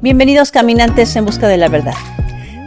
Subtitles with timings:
[0.00, 1.92] Bienvenidos caminantes en busca de la verdad.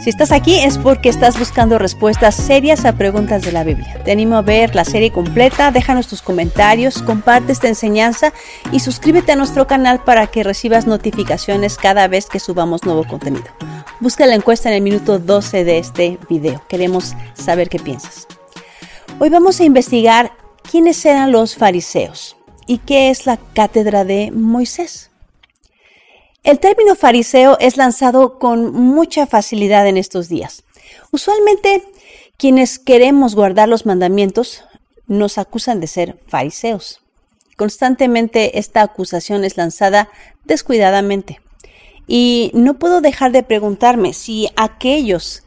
[0.01, 4.01] Si estás aquí es porque estás buscando respuestas serias a preguntas de la Biblia.
[4.03, 8.33] Te animo a ver la serie completa, déjanos tus comentarios, comparte esta enseñanza
[8.71, 13.45] y suscríbete a nuestro canal para que recibas notificaciones cada vez que subamos nuevo contenido.
[13.99, 16.63] Busca la encuesta en el minuto 12 de este video.
[16.67, 18.25] Queremos saber qué piensas.
[19.19, 20.31] Hoy vamos a investigar
[20.71, 25.10] quiénes eran los fariseos y qué es la cátedra de Moisés.
[26.43, 30.63] El término fariseo es lanzado con mucha facilidad en estos días.
[31.11, 31.83] Usualmente
[32.35, 34.63] quienes queremos guardar los mandamientos
[35.05, 36.99] nos acusan de ser fariseos.
[37.57, 40.09] Constantemente esta acusación es lanzada
[40.43, 41.41] descuidadamente.
[42.07, 45.43] Y no puedo dejar de preguntarme si aquellos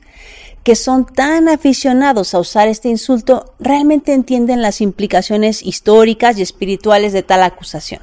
[0.62, 7.12] que son tan aficionados a usar este insulto realmente entienden las implicaciones históricas y espirituales
[7.12, 8.00] de tal acusación.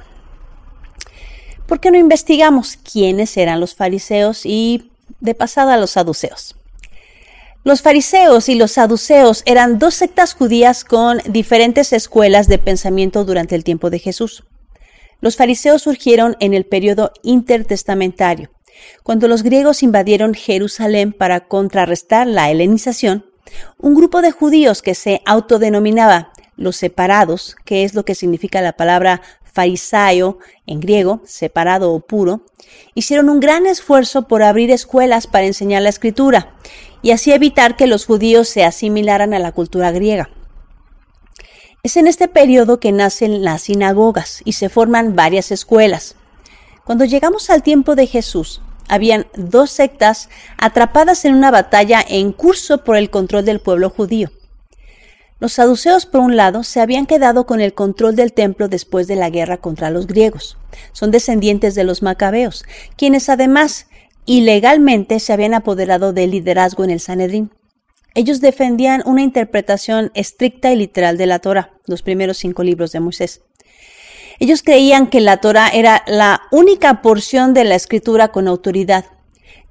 [1.72, 6.54] ¿Por qué no investigamos quiénes eran los fariseos y de pasada los saduceos?
[7.64, 13.54] Los fariseos y los saduceos eran dos sectas judías con diferentes escuelas de pensamiento durante
[13.54, 14.44] el tiempo de Jesús.
[15.22, 18.50] Los fariseos surgieron en el periodo intertestamentario,
[19.02, 23.24] cuando los griegos invadieron Jerusalén para contrarrestar la helenización.
[23.78, 28.74] Un grupo de judíos que se autodenominaba los separados, que es lo que significa la
[28.74, 32.44] palabra fariseo, en griego, separado o puro,
[32.94, 36.54] hicieron un gran esfuerzo por abrir escuelas para enseñar la escritura
[37.02, 40.30] y así evitar que los judíos se asimilaran a la cultura griega.
[41.82, 46.14] Es en este periodo que nacen las sinagogas y se forman varias escuelas.
[46.84, 52.84] Cuando llegamos al tiempo de Jesús, habían dos sectas atrapadas en una batalla en curso
[52.84, 54.30] por el control del pueblo judío.
[55.42, 59.16] Los saduceos, por un lado, se habían quedado con el control del templo después de
[59.16, 60.56] la guerra contra los griegos.
[60.92, 62.64] Son descendientes de los macabeos,
[62.96, 63.88] quienes además
[64.24, 67.50] ilegalmente se habían apoderado del liderazgo en el Sanedrín.
[68.14, 73.00] Ellos defendían una interpretación estricta y literal de la Torah, los primeros cinco libros de
[73.00, 73.40] Moisés.
[74.38, 79.06] Ellos creían que la Torah era la única porción de la escritura con autoridad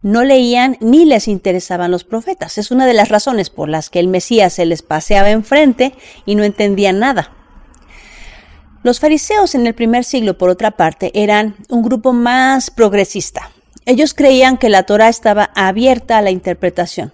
[0.01, 2.57] no leían ni les interesaban los profetas.
[2.57, 5.94] Es una de las razones por las que el Mesías se les paseaba enfrente
[6.25, 7.34] y no entendían nada.
[8.84, 13.51] Los fariseos en el primer siglo, por otra parte, eran un grupo más progresista.
[13.85, 17.13] Ellos creían que la Torah estaba abierta a la interpretación.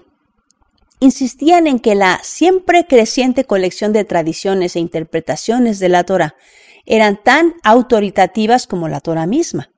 [1.00, 6.36] Insistían en que la siempre creciente colección de tradiciones e interpretaciones de la Torah
[6.86, 9.70] eran tan autoritativas como la Torah misma.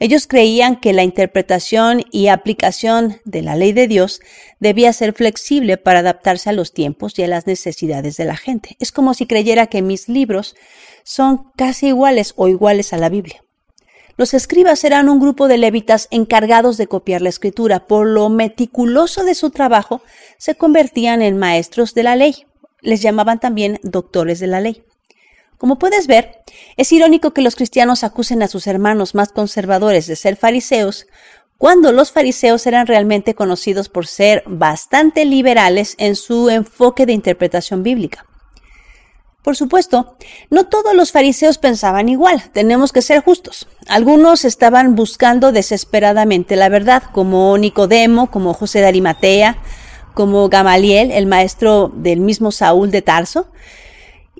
[0.00, 4.20] Ellos creían que la interpretación y aplicación de la ley de Dios
[4.60, 8.76] debía ser flexible para adaptarse a los tiempos y a las necesidades de la gente.
[8.78, 10.54] Es como si creyera que mis libros
[11.02, 13.42] son casi iguales o iguales a la Biblia.
[14.16, 17.86] Los escribas eran un grupo de levitas encargados de copiar la escritura.
[17.86, 20.02] Por lo meticuloso de su trabajo,
[20.38, 22.46] se convertían en maestros de la ley.
[22.82, 24.84] Les llamaban también doctores de la ley.
[25.56, 26.37] Como puedes ver,
[26.78, 31.08] es irónico que los cristianos acusen a sus hermanos más conservadores de ser fariseos,
[31.58, 37.82] cuando los fariseos eran realmente conocidos por ser bastante liberales en su enfoque de interpretación
[37.82, 38.24] bíblica.
[39.42, 40.16] Por supuesto,
[40.50, 43.66] no todos los fariseos pensaban igual, tenemos que ser justos.
[43.88, 49.58] Algunos estaban buscando desesperadamente la verdad, como Nicodemo, como José de Arimatea,
[50.14, 53.48] como Gamaliel, el maestro del mismo Saúl de Tarso,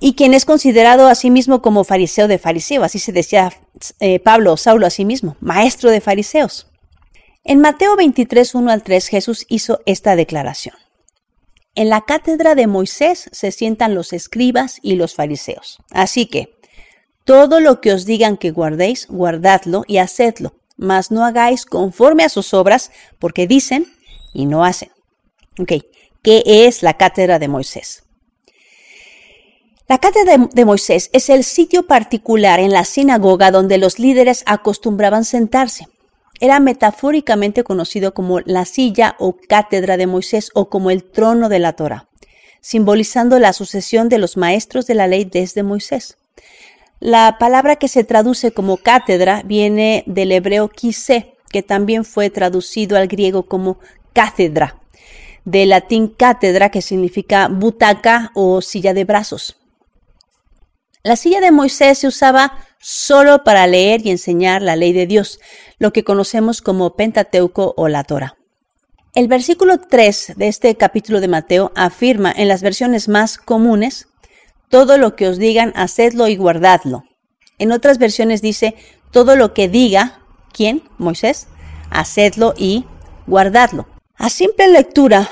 [0.01, 3.53] y quien es considerado a sí mismo como fariseo de fariseo, así se decía
[4.01, 6.67] eh, Pablo o Saulo a sí mismo, maestro de fariseos.
[7.45, 10.75] En Mateo 23, 1 al 3, Jesús hizo esta declaración.
[11.75, 15.79] En la cátedra de Moisés se sientan los escribas y los fariseos.
[15.91, 16.59] Así que,
[17.25, 22.29] todo lo que os digan que guardéis, guardadlo y hacedlo, mas no hagáis conforme a
[22.29, 23.87] sus obras, porque dicen
[24.33, 24.91] y no hacen.
[25.59, 25.73] Ok,
[26.23, 28.05] ¿qué es la cátedra de Moisés?
[29.89, 35.25] La cátedra de Moisés es el sitio particular en la sinagoga donde los líderes acostumbraban
[35.25, 35.89] sentarse.
[36.41, 41.59] Era metafóricamente conocido como la silla o cátedra de Moisés o como el trono de
[41.59, 42.07] la Torah,
[42.61, 46.19] simbolizando la sucesión de los maestros de la ley desde Moisés.
[47.01, 52.99] La palabra que se traduce como cátedra viene del hebreo quise, que también fue traducido
[52.99, 53.79] al griego como
[54.13, 54.77] cátedra,
[55.47, 59.58] del latín cátedra que significa butaca o silla de brazos.
[61.09, 65.41] La silla de Moisés se usaba solo para leer y enseñar la ley de Dios,
[65.79, 68.37] lo que conocemos como Pentateuco o la Torah.
[69.15, 74.09] El versículo 3 de este capítulo de Mateo afirma en las versiones más comunes,
[74.69, 77.05] todo lo que os digan, hacedlo y guardadlo.
[77.57, 78.75] En otras versiones dice,
[79.11, 80.21] todo lo que diga,
[80.53, 80.83] ¿quién?
[80.99, 81.49] Moisés,
[81.89, 82.85] hacedlo y
[83.27, 83.89] guardadlo.
[84.15, 85.27] A simple lectura,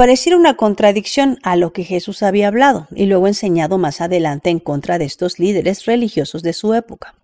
[0.00, 4.58] pareciera una contradicción a lo que Jesús había hablado y luego enseñado más adelante en
[4.58, 7.16] contra de estos líderes religiosos de su época.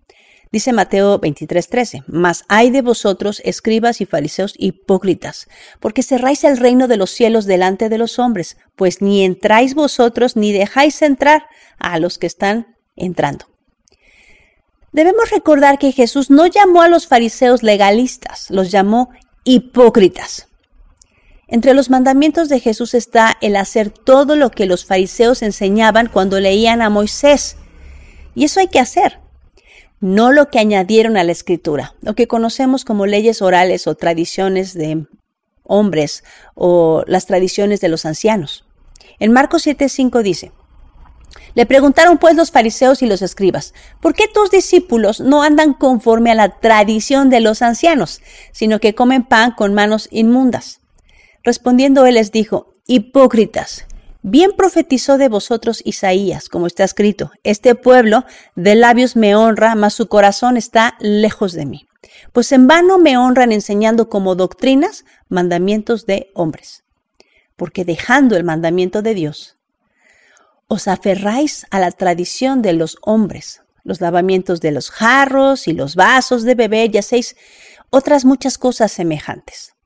[0.51, 5.47] Dice Mateo 23:13, Mas hay de vosotros, escribas y fariseos hipócritas,
[5.79, 10.35] porque cerráis el reino de los cielos delante de los hombres, pues ni entráis vosotros
[10.35, 11.47] ni dejáis entrar
[11.79, 13.47] a los que están entrando.
[14.91, 19.09] Debemos recordar que Jesús no llamó a los fariseos legalistas, los llamó
[19.45, 20.46] hipócritas.
[21.47, 26.39] Entre los mandamientos de Jesús está el hacer todo lo que los fariseos enseñaban cuando
[26.39, 27.57] leían a Moisés.
[28.35, 29.19] Y eso hay que hacer
[29.99, 34.73] no lo que añadieron a la escritura, lo que conocemos como leyes orales o tradiciones
[34.73, 35.07] de
[35.63, 36.23] hombres
[36.53, 38.65] o las tradiciones de los ancianos.
[39.19, 40.51] En Marcos 7:5 dice,
[41.55, 46.31] le preguntaron pues los fariseos y los escribas, ¿por qué tus discípulos no andan conforme
[46.31, 48.21] a la tradición de los ancianos,
[48.51, 50.81] sino que comen pan con manos inmundas?
[51.47, 53.85] Respondiendo él les dijo, hipócritas,
[54.21, 58.25] Bien profetizó de vosotros Isaías, como está escrito, este pueblo
[58.57, 61.87] de labios me honra, mas su corazón está lejos de mí.
[62.33, 66.83] Pues en vano me honran enseñando como doctrinas mandamientos de hombres.
[67.55, 69.55] Porque dejando el mandamiento de Dios,
[70.67, 75.95] os aferráis a la tradición de los hombres, los lavamientos de los jarros y los
[75.95, 77.37] vasos de beber y hacéis
[77.89, 79.76] otras muchas cosas semejantes.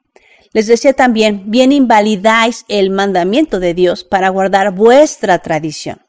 [0.54, 6.02] Les decía también, bien invalidáis el mandamiento de Dios para guardar vuestra tradición.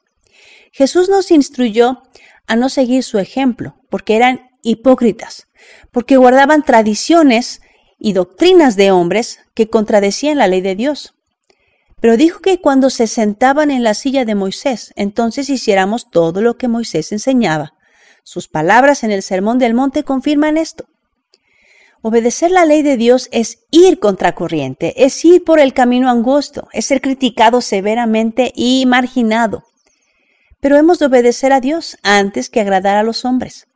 [0.73, 2.03] Jesús nos instruyó
[2.47, 5.49] a no seguir su ejemplo, porque eran hipócritas,
[5.91, 7.61] porque guardaban tradiciones
[7.99, 11.15] y doctrinas de hombres que contradecían la ley de Dios.
[12.01, 16.57] Pero dijo que cuando se sentaban en la silla de Moisés, entonces hiciéramos todo lo
[16.57, 17.75] que Moisés enseñaba.
[18.25, 20.89] Sus palabras en el Sermón del Monte confirman esto.
[22.05, 26.87] Obedecer la ley de Dios es ir contracorriente, es ir por el camino angosto, es
[26.87, 29.63] ser criticado severamente y marginado.
[30.59, 33.69] Pero hemos de obedecer a Dios antes que agradar a los hombres.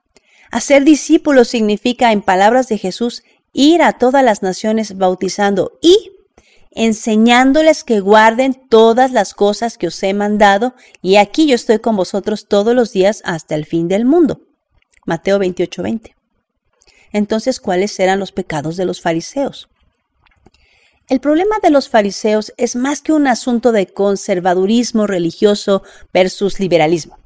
[0.51, 6.11] Hacer discípulos significa, en palabras de Jesús, ir a todas las naciones bautizando y
[6.73, 11.95] enseñándoles que guarden todas las cosas que os he mandado, y aquí yo estoy con
[11.95, 14.41] vosotros todos los días hasta el fin del mundo.
[15.05, 16.16] Mateo 28:20.
[17.17, 19.71] Entonces, ¿cuáles eran los pecados de los fariseos?
[21.09, 25.83] El problema de los fariseos es más que un asunto de conservadurismo religioso
[26.13, 27.19] versus liberalismo.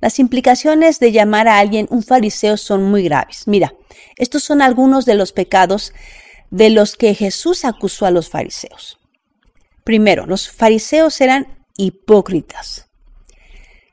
[0.00, 3.48] Las implicaciones de llamar a alguien un fariseo son muy graves.
[3.48, 3.74] Mira,
[4.14, 5.92] estos son algunos de los pecados
[6.50, 9.00] de los que Jesús acusó a los fariseos.
[9.82, 12.86] Primero, los fariseos eran hipócritas.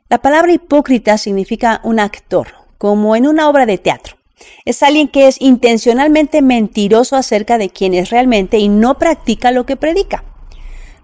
[0.08, 4.18] La palabra hipócrita significa un actor, como en una obra de teatro.
[4.66, 9.66] Es alguien que es intencionalmente mentiroso acerca de quién es realmente y no practica lo
[9.66, 10.24] que predica.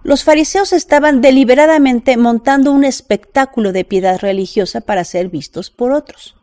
[0.04, 6.36] Los fariseos estaban deliberadamente montando un espectáculo de piedad religiosa para ser vistos por otros.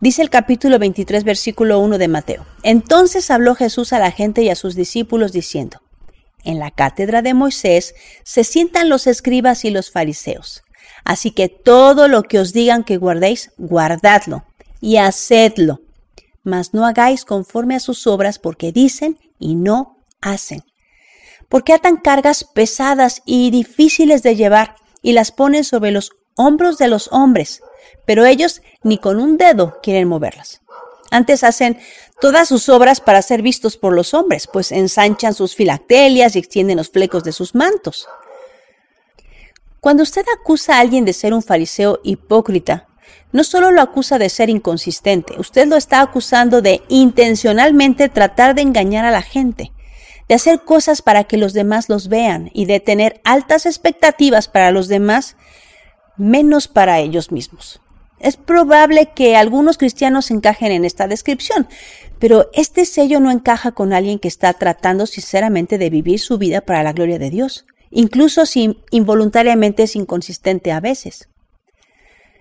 [0.00, 2.46] Dice el capítulo 23, versículo 1 de Mateo.
[2.62, 5.82] Entonces habló Jesús a la gente y a sus discípulos diciendo,
[6.42, 7.94] En la cátedra de Moisés
[8.24, 10.62] se sientan los escribas y los fariseos.
[11.04, 14.46] Así que todo lo que os digan que guardéis, guardadlo
[14.80, 15.80] y hacedlo,
[16.42, 20.64] mas no hagáis conforme a sus obras porque dicen y no hacen.
[21.48, 26.88] Porque atan cargas pesadas y difíciles de llevar y las ponen sobre los hombros de
[26.88, 27.62] los hombres,
[28.06, 30.62] pero ellos ni con un dedo quieren moverlas.
[31.10, 31.78] Antes hacen
[32.20, 36.76] todas sus obras para ser vistos por los hombres, pues ensanchan sus filactelias y extienden
[36.76, 38.08] los flecos de sus mantos.
[39.80, 42.86] Cuando usted acusa a alguien de ser un fariseo hipócrita,
[43.32, 48.62] no solo lo acusa de ser inconsistente, usted lo está acusando de intencionalmente tratar de
[48.62, 49.72] engañar a la gente,
[50.28, 54.70] de hacer cosas para que los demás los vean y de tener altas expectativas para
[54.70, 55.36] los demás,
[56.16, 57.80] menos para ellos mismos.
[58.20, 61.66] Es probable que algunos cristianos encajen en esta descripción,
[62.18, 66.60] pero este sello no encaja con alguien que está tratando sinceramente de vivir su vida
[66.60, 71.29] para la gloria de Dios, incluso si involuntariamente es inconsistente a veces.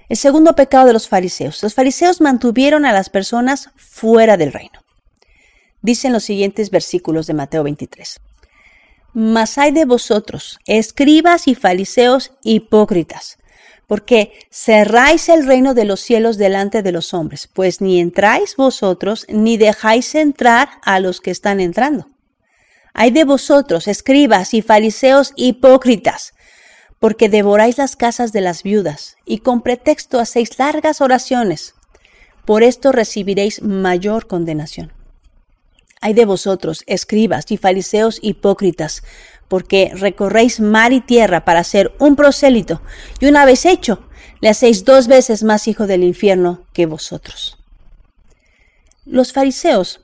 [0.10, 1.62] El segundo pecado de los fariseos.
[1.62, 4.84] Los fariseos mantuvieron a las personas fuera del reino.
[5.84, 8.20] Dicen los siguientes versículos de Mateo 23.
[9.14, 13.38] Mas hay de vosotros, escribas y fariseos hipócritas,
[13.86, 19.26] porque cerráis el reino de los cielos delante de los hombres, pues ni entráis vosotros,
[19.30, 22.10] ni dejáis entrar a los que están entrando.
[22.94, 26.34] Hay de vosotros, escribas y fariseos hipócritas,
[27.00, 31.76] porque devoráis las casas de las viudas y con pretexto hacéis largas oraciones.
[32.46, 34.92] Por esto recibiréis mayor condenación.
[36.02, 39.04] Hay de vosotros, escribas y fariseos hipócritas,
[39.48, 42.82] porque recorréis mar y tierra para ser un prosélito,
[43.20, 44.08] y una vez hecho,
[44.42, 47.58] le hacéis dos veces más hijo del infierno que vosotros.
[49.06, 50.02] Los fariseos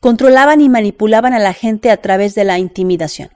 [0.00, 3.30] controlaban y manipulaban a la gente a través de la intimidación.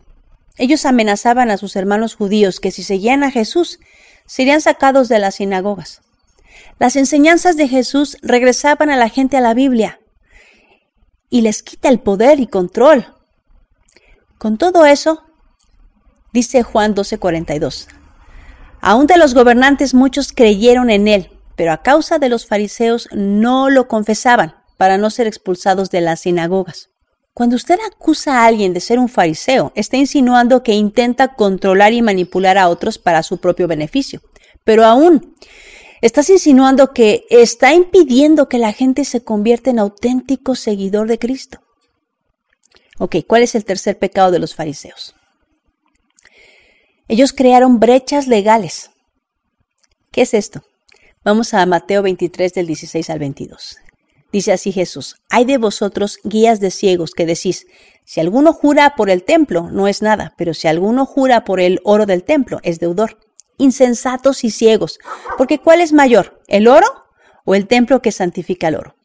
[0.58, 3.78] Ellos amenazaban a sus hermanos judíos que si seguían a Jesús,
[4.26, 6.00] serían sacados de las sinagogas.
[6.78, 10.00] Las enseñanzas de Jesús regresaban a la gente a la Biblia
[11.28, 13.06] y les quita el poder y control.
[14.38, 15.24] Con todo eso,
[16.32, 17.88] dice Juan 12:42,
[18.80, 23.70] aún de los gobernantes muchos creyeron en él, pero a causa de los fariseos no
[23.70, 26.90] lo confesaban para no ser expulsados de las sinagogas.
[27.36, 32.00] Cuando usted acusa a alguien de ser un fariseo, está insinuando que intenta controlar y
[32.00, 34.22] manipular a otros para su propio beneficio.
[34.64, 35.36] Pero aún,
[36.00, 41.60] estás insinuando que está impidiendo que la gente se convierta en auténtico seguidor de Cristo.
[42.98, 45.14] Ok, ¿cuál es el tercer pecado de los fariseos?
[47.06, 48.92] Ellos crearon brechas legales.
[50.10, 50.64] ¿Qué es esto?
[51.22, 53.76] Vamos a Mateo 23 del 16 al 22.
[54.32, 57.66] Dice así Jesús, hay de vosotros guías de ciegos que decís,
[58.04, 61.80] si alguno jura por el templo, no es nada, pero si alguno jura por el
[61.84, 63.18] oro del templo, es deudor.
[63.58, 64.98] Insensatos y ciegos,
[65.38, 66.86] porque ¿cuál es mayor, el oro
[67.44, 68.96] o el templo que santifica el oro?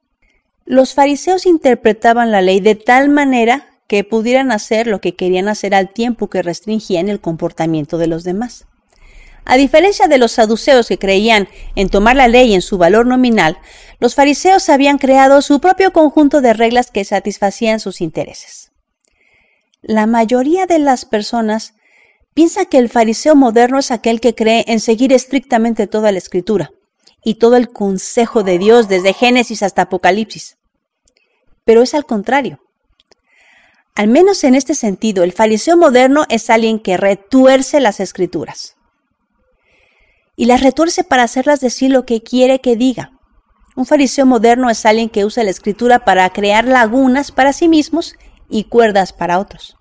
[0.66, 5.74] Los fariseos interpretaban la ley de tal manera que pudieran hacer lo que querían hacer
[5.74, 8.68] al tiempo que restringían el comportamiento de los demás.
[9.44, 13.58] A diferencia de los saduceos que creían en tomar la ley en su valor nominal,
[14.00, 18.72] los fariseos habían creado su propio conjunto de reglas que satisfacían sus intereses.
[19.82, 21.74] La mayoría de las personas
[22.36, 26.72] piensa que el fariseo moderno es aquel que cree en seguir estrictamente toda la escritura
[27.24, 30.58] y todo el consejo de Dios desde Génesis hasta Apocalipsis.
[31.66, 32.60] Pero es al contrario.
[33.96, 38.78] Al menos en este sentido, el fariseo moderno es alguien que retuerce las escrituras
[40.42, 43.12] y las retuerce para hacerlas decir lo que quiere que diga.
[43.76, 48.16] Un fariseo moderno es alguien que usa la escritura para crear lagunas para sí mismos
[48.50, 49.78] y cuerdas para otros.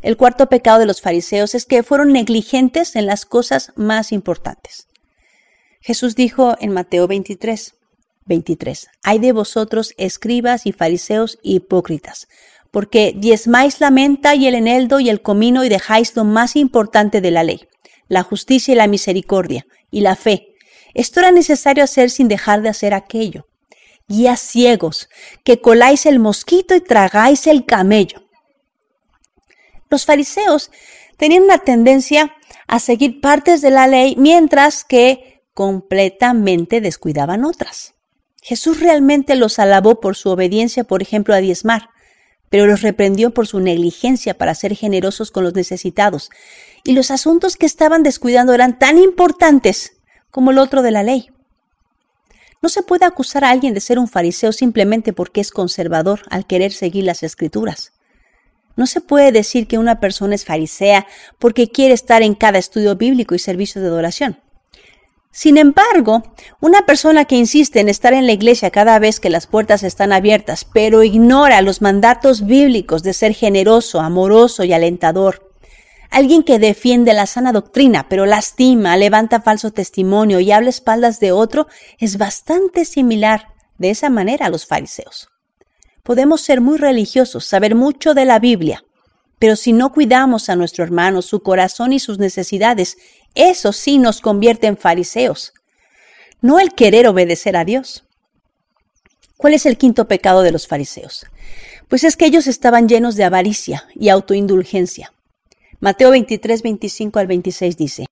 [0.00, 4.86] El cuarto pecado de los fariseos es que fueron negligentes en las cosas más importantes.
[5.80, 7.74] Jesús dijo en Mateo 23,
[8.26, 12.28] 23, Hay de vosotros escribas y fariseos hipócritas,
[12.70, 17.20] porque diezmáis la menta y el eneldo y el comino y dejáis lo más importante
[17.20, 17.66] de la ley,
[18.08, 20.54] la justicia y la misericordia, y la fe.
[20.94, 23.46] Esto era necesario hacer sin dejar de hacer aquello.
[24.08, 25.08] Guías ciegos,
[25.44, 28.24] que coláis el mosquito y tragáis el camello.
[29.90, 30.70] Los fariseos
[31.16, 32.34] tenían una tendencia
[32.66, 37.94] a seguir partes de la ley mientras que completamente descuidaban otras.
[38.42, 41.90] Jesús realmente los alabó por su obediencia, por ejemplo, a diezmar,
[42.48, 46.30] pero los reprendió por su negligencia para ser generosos con los necesitados
[46.88, 49.98] y los asuntos que estaban descuidando eran tan importantes
[50.30, 51.28] como el otro de la ley.
[52.62, 56.46] No se puede acusar a alguien de ser un fariseo simplemente porque es conservador al
[56.46, 57.92] querer seguir las escrituras.
[58.74, 61.06] No se puede decir que una persona es farisea
[61.38, 64.40] porque quiere estar en cada estudio bíblico y servicio de adoración.
[65.30, 66.22] Sin embargo,
[66.58, 70.10] una persona que insiste en estar en la iglesia cada vez que las puertas están
[70.10, 75.47] abiertas, pero ignora los mandatos bíblicos de ser generoso, amoroso y alentador,
[76.10, 81.32] Alguien que defiende la sana doctrina, pero lastima, levanta falso testimonio y habla espaldas de
[81.32, 85.28] otro, es bastante similar de esa manera a los fariseos.
[86.02, 88.84] Podemos ser muy religiosos, saber mucho de la Biblia,
[89.38, 92.96] pero si no cuidamos a nuestro hermano, su corazón y sus necesidades,
[93.34, 95.52] eso sí nos convierte en fariseos,
[96.40, 98.04] no el querer obedecer a Dios.
[99.36, 101.26] ¿Cuál es el quinto pecado de los fariseos?
[101.88, 105.12] Pues es que ellos estaban llenos de avaricia y autoindulgencia.
[105.80, 108.06] Mateo 23, 25 al 26 dice,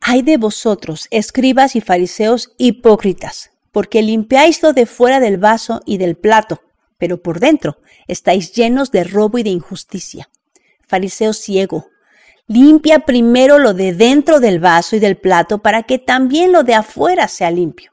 [0.00, 5.98] Hay de vosotros, escribas y fariseos hipócritas, porque limpiáis lo de fuera del vaso y
[5.98, 6.62] del plato,
[6.96, 7.76] pero por dentro
[8.08, 10.30] estáis llenos de robo y de injusticia.
[10.86, 11.88] Fariseo ciego,
[12.46, 16.74] limpia primero lo de dentro del vaso y del plato para que también lo de
[16.74, 17.92] afuera sea limpio.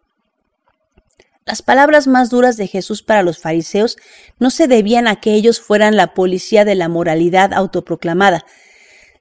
[1.45, 3.97] Las palabras más duras de Jesús para los fariseos
[4.39, 8.45] no se debían a que ellos fueran la policía de la moralidad autoproclamada,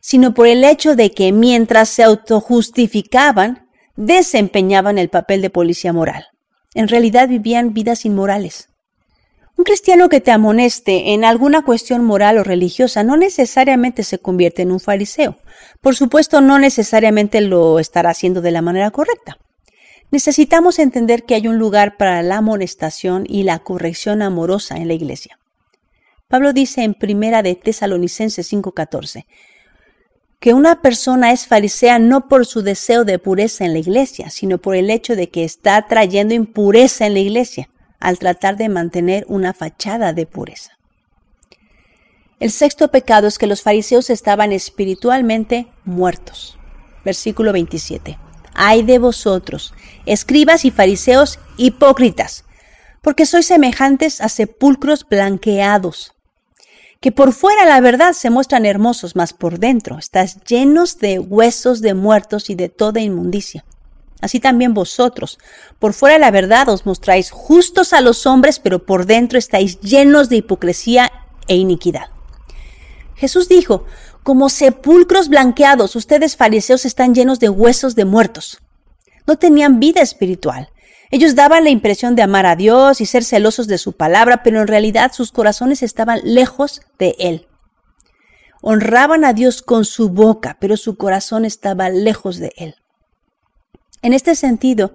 [0.01, 6.27] sino por el hecho de que mientras se autojustificaban, desempeñaban el papel de policía moral.
[6.75, 8.69] En realidad vivían vidas inmorales.
[9.57, 14.63] Un cristiano que te amoneste en alguna cuestión moral o religiosa no necesariamente se convierte
[14.63, 15.37] en un fariseo.
[15.83, 19.39] Por supuesto, no necesariamente lo estará haciendo de la manera correcta.
[20.11, 24.95] Necesitamos entender que hay un lugar para la amonestación y la corrección amorosa en la
[24.95, 25.39] iglesia.
[26.27, 29.27] Pablo dice en Primera de Tesalonicenses 5:14
[30.41, 34.57] que una persona es farisea no por su deseo de pureza en la iglesia, sino
[34.57, 37.69] por el hecho de que está trayendo impureza en la iglesia
[38.01, 40.79] al tratar de mantener una fachada de pureza.
[42.41, 46.59] El sexto pecado es que los fariseos estaban espiritualmente muertos.
[47.05, 48.19] Versículo 27.
[48.55, 49.75] Ay de vosotros,
[50.07, 52.47] escribas y fariseos hipócritas,
[53.03, 56.15] porque sois semejantes a sepulcros blanqueados,
[57.01, 61.81] que por fuera la verdad se muestran hermosos, mas por dentro estás llenos de huesos
[61.81, 63.65] de muertos y de toda inmundicia.
[64.21, 65.39] Así también vosotros,
[65.79, 70.29] por fuera la verdad os mostráis justos a los hombres, pero por dentro estáis llenos
[70.29, 71.11] de hipocresía
[71.49, 72.11] e iniquidad.
[73.17, 73.87] Jesús dijo,
[74.23, 78.61] como sepulcros blanqueados, ustedes fariseos están llenos de huesos de muertos.
[79.27, 80.69] No tenían vida espiritual.
[81.11, 84.61] Ellos daban la impresión de amar a Dios y ser celosos de su palabra, pero
[84.61, 87.49] en realidad sus corazones estaban lejos de Él.
[88.63, 92.77] Honraban a Dios con su boca, pero su corazón estaba lejos de Él.
[94.03, 94.95] En este sentido,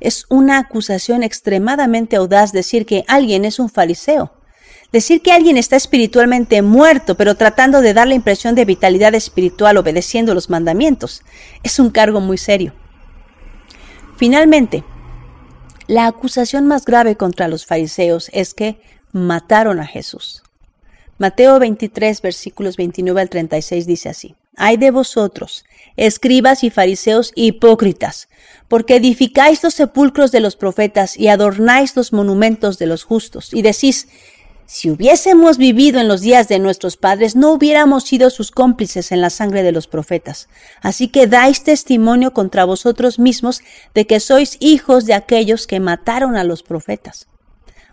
[0.00, 4.32] es una acusación extremadamente audaz decir que alguien es un fariseo,
[4.92, 9.76] Decir que alguien está espiritualmente muerto, pero tratando de dar la impresión de vitalidad espiritual
[9.76, 11.22] obedeciendo los mandamientos,
[11.62, 12.72] es un cargo muy serio.
[14.16, 14.84] Finalmente,
[15.86, 18.80] la acusación más grave contra los fariseos es que
[19.12, 20.42] mataron a Jesús.
[21.18, 24.34] Mateo 23, versículos 29 al 36 dice así.
[24.56, 25.64] Ay de vosotros,
[25.96, 28.28] escribas y fariseos hipócritas,
[28.68, 33.62] porque edificáis los sepulcros de los profetas y adornáis los monumentos de los justos, y
[33.62, 34.08] decís,
[34.66, 39.20] si hubiésemos vivido en los días de nuestros padres, no hubiéramos sido sus cómplices en
[39.20, 40.48] la sangre de los profetas.
[40.82, 43.62] Así que dais testimonio contra vosotros mismos
[43.94, 47.28] de que sois hijos de aquellos que mataron a los profetas.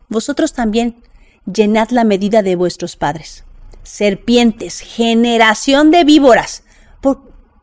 [0.10, 1.04] Vosotros también
[1.46, 3.44] llenad la medida de vuestros padres.
[3.84, 6.64] Serpientes, generación de víboras,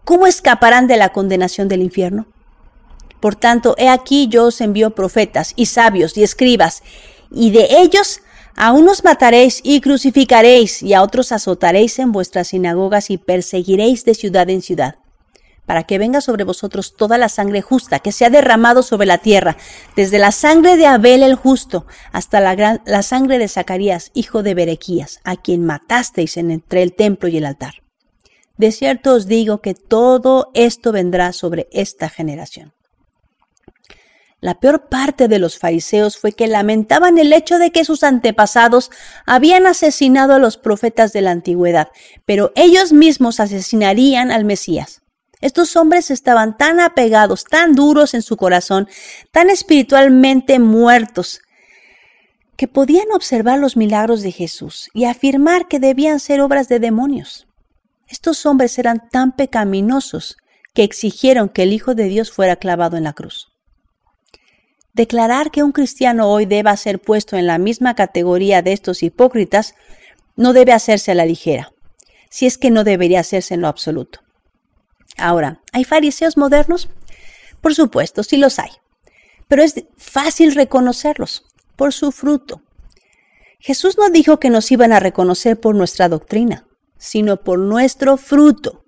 [0.05, 2.29] ¿cómo escaparán de la condenación del infierno?
[3.19, 6.83] Por tanto, he aquí yo os envío profetas y sabios y escribas,
[7.33, 8.23] y de ellos
[8.57, 14.15] a unos mataréis y crucificaréis, y a otros azotaréis en vuestras sinagogas y perseguiréis de
[14.15, 14.97] ciudad en ciudad,
[15.67, 19.19] para que venga sobre vosotros toda la sangre justa que se ha derramado sobre la
[19.19, 19.57] tierra,
[19.97, 25.21] desde la sangre de Abel el justo hasta la, sangre de Zacarías, hijo de Berequías,
[25.25, 27.75] a quien matasteis entre el templo y el altar.
[28.57, 32.73] De cierto os digo que todo esto vendrá sobre esta generación.
[34.41, 38.91] La peor parte de los fariseos fue que lamentaban el hecho de que sus antepasados
[39.27, 41.89] habían asesinado a los profetas de la antigüedad,
[42.25, 45.03] pero ellos mismos asesinarían al Mesías.
[45.43, 48.89] Estos hombres estaban tan apegados, tan duros en su corazón,
[49.31, 51.43] tan espiritualmente muertos,
[52.57, 57.47] que podían observar los milagros de Jesús y afirmar que debían ser obras de demonios.
[58.07, 60.37] Estos hombres eran tan pecaminosos
[60.75, 63.50] que exigieron que el Hijo de Dios fuera clavado en la cruz.
[64.93, 69.75] Declarar que un cristiano hoy deba ser puesto en la misma categoría de estos hipócritas
[70.37, 71.73] no debe hacerse a la ligera,
[72.29, 74.21] si es que no debería hacerse en lo absoluto.
[75.17, 76.89] Ahora, ¿hay fariseos modernos?
[77.61, 78.71] Por supuesto, sí los hay,
[79.49, 81.45] pero es fácil reconocerlos
[81.77, 82.63] por su fruto.
[83.59, 88.85] Jesús no dijo que nos iban a reconocer por nuestra doctrina, sino por nuestro fruto.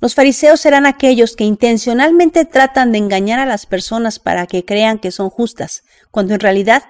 [0.00, 4.98] Los fariseos serán aquellos que intencionalmente tratan de engañar a las personas para que crean
[4.98, 6.84] que son justas, cuando en realidad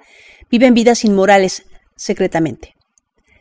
[0.50, 1.64] viven vidas inmorales
[1.94, 2.74] secretamente.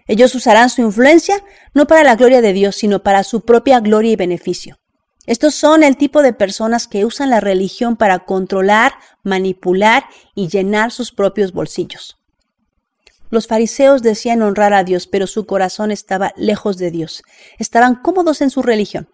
[0.08, 4.12] Ellos usarán su influencia no para la gloria de Dios, sino para su propia gloria
[4.12, 4.78] y beneficio.
[5.25, 10.91] Estos son el tipo de personas que usan la religión para controlar, manipular y llenar
[10.91, 12.17] sus propios bolsillos.
[13.32, 17.23] Los fariseos decían honrar a Dios, pero su corazón estaba lejos de Dios.
[17.58, 19.10] Estaban cómodos en su religión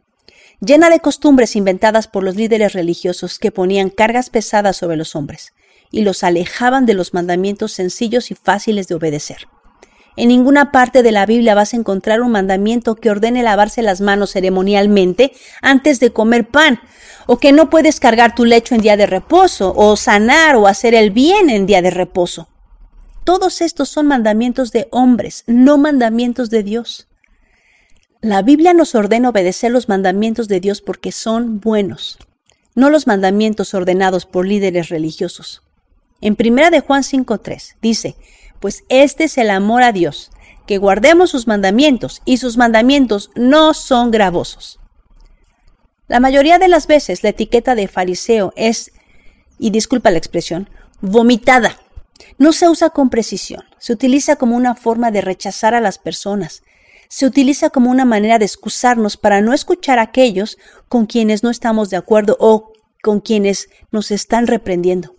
[0.61, 5.53] llena de costumbres inventadas por los líderes religiosos que ponían cargas pesadas sobre los hombres
[5.89, 9.47] y los alejaban de los mandamientos sencillos y fáciles de obedecer.
[10.15, 14.01] En ninguna parte de la Biblia vas a encontrar un mandamiento que ordene lavarse las
[14.01, 16.79] manos ceremonialmente antes de comer pan,
[17.27, 20.93] o que no puedes cargar tu lecho en día de reposo, o sanar o hacer
[20.93, 22.49] el bien en día de reposo.
[23.23, 27.07] Todos estos son mandamientos de hombres, no mandamientos de Dios.
[28.23, 32.19] La Biblia nos ordena obedecer los mandamientos de Dios porque son buenos,
[32.75, 35.63] no los mandamientos ordenados por líderes religiosos.
[36.21, 38.15] En primera de Juan 5:3 dice,
[38.59, 40.29] pues este es el amor a Dios,
[40.67, 44.79] que guardemos sus mandamientos, y sus mandamientos no son gravosos.
[46.07, 48.91] La mayoría de las veces la etiqueta de fariseo es,
[49.57, 50.69] y disculpa la expresión,
[51.01, 51.79] vomitada.
[52.37, 56.61] No se usa con precisión, se utiliza como una forma de rechazar a las personas,
[57.11, 61.49] se utiliza como una manera de excusarnos para no escuchar a aquellos con quienes no
[61.49, 62.71] estamos de acuerdo o
[63.03, 65.17] con quienes nos están reprendiendo.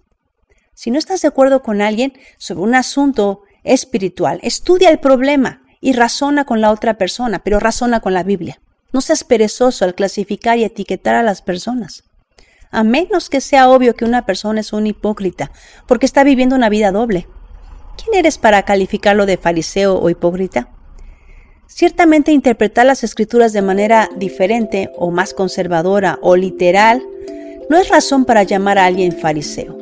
[0.72, 5.92] Si no estás de acuerdo con alguien sobre un asunto espiritual, estudia el problema y
[5.92, 8.58] razona con la otra persona, pero razona con la Biblia.
[8.90, 12.04] No seas perezoso al clasificar y etiquetar a las personas.
[12.70, 15.52] A menos que sea obvio que una persona es un hipócrita,
[15.86, 17.28] porque está viviendo una vida doble.
[18.02, 20.71] ¿Quién eres para calificarlo de fariseo o hipócrita?
[21.66, 27.02] Ciertamente interpretar las escrituras de manera diferente o más conservadora o literal
[27.70, 29.78] no es razón para llamar a alguien fariseo.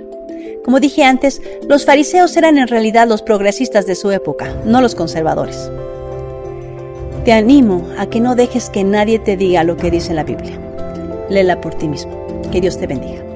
[0.65, 4.95] Como dije antes, los fariseos eran en realidad los progresistas de su época, no los
[4.95, 5.71] conservadores.
[7.25, 10.59] Te animo a que no dejes que nadie te diga lo que dice la Biblia.
[11.29, 12.13] Léela por ti mismo.
[12.51, 13.30] Que Dios te bendiga.